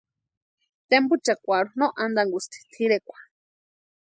[0.89, 3.19] Tempuchakwarhu no antankusti tʼirekwa.